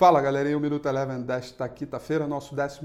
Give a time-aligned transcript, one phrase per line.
[0.00, 2.80] Fala galerinha, o Minuto Eleven desta quinta-feira, nosso 12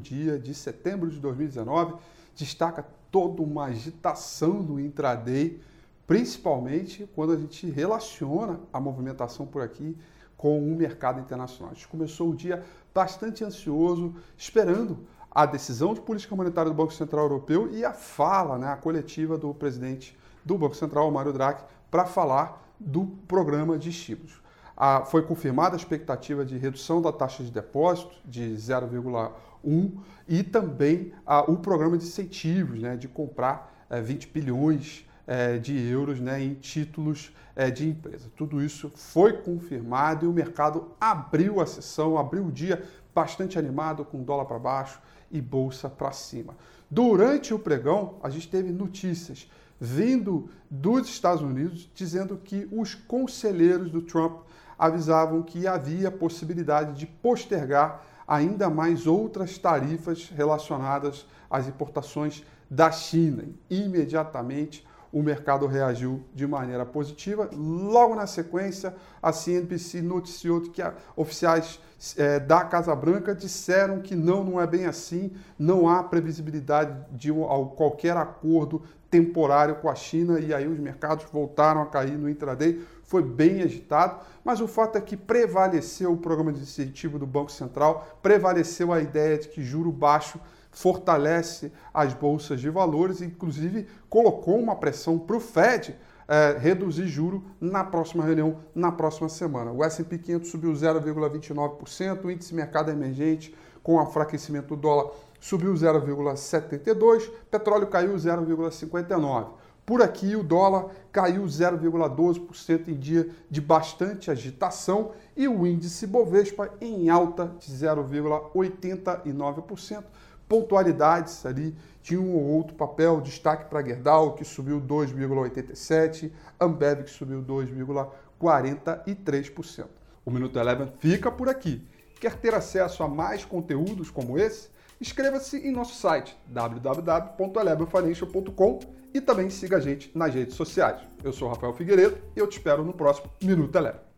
[0.00, 1.96] dia de setembro de 2019,
[2.34, 5.60] destaca toda uma agitação do intraday,
[6.06, 9.94] principalmente quando a gente relaciona a movimentação por aqui
[10.34, 11.72] com o mercado internacional.
[11.72, 12.64] A gente começou o dia
[12.94, 15.00] bastante ansioso, esperando
[15.30, 19.36] a decisão de política monetária do Banco Central Europeu e a fala, né, a coletiva
[19.36, 24.40] do presidente do Banco Central, Mário Draghi, para falar do programa de estímulos
[24.80, 29.92] a, foi confirmada a expectativa de redução da taxa de depósito de 0,1
[30.26, 35.78] e também a, o programa de incentivos, né, de comprar é, 20 bilhões é, de
[35.78, 38.30] euros né, em títulos é, de empresa.
[38.34, 42.82] Tudo isso foi confirmado e o mercado abriu a sessão, abriu o dia
[43.14, 44.98] bastante animado, com dólar para baixo
[45.30, 46.56] e bolsa para cima.
[46.90, 49.46] Durante o pregão, a gente teve notícias
[49.78, 54.40] vindo dos Estados Unidos dizendo que os conselheiros do Trump
[54.80, 63.44] avisavam que havia possibilidade de postergar ainda mais outras tarifas relacionadas às importações da China.
[63.68, 67.50] Imediatamente o mercado reagiu de maneira positiva.
[67.52, 70.82] Logo na sequência, a CNBC noticiou que
[71.16, 71.80] oficiais
[72.16, 77.30] é, da Casa Branca disseram que não, não é bem assim, não há previsibilidade de
[77.76, 82.80] qualquer acordo temporário com a China e aí os mercados voltaram a cair no intraday.
[83.02, 87.50] Foi bem agitado, mas o fato é que prevaleceu o programa de incentivo do Banco
[87.50, 90.38] Central, prevaleceu a ideia de que juro baixo
[90.70, 95.96] fortalece as bolsas de valores, inclusive colocou uma pressão para o Fed
[96.28, 99.72] é, reduzir juro na próxima reunião, na próxima semana.
[99.72, 105.10] O S&P 500 subiu 0,29%, o índice mercado emergente com o enfraquecimento do dólar
[105.40, 109.46] subiu 0,72%, petróleo caiu 0,59%.
[109.84, 116.70] Por aqui, o dólar caiu 0,12% em dia de bastante agitação e o índice Bovespa
[116.80, 120.04] em alta de 0,89%
[120.50, 127.10] pontualidades ali de um ou outro papel, destaque para Gerdau, que subiu 2,87%, Ambev, que
[127.10, 129.86] subiu 2,43%.
[130.26, 131.86] O Minuto Eleven fica por aqui.
[132.20, 134.70] Quer ter acesso a mais conteúdos como esse?
[135.00, 138.80] Inscreva-se em nosso site www.elevenfinancial.com
[139.14, 141.00] e também siga a gente nas redes sociais.
[141.22, 144.09] Eu sou Rafael Figueiredo e eu te espero no próximo Minuto Eleven.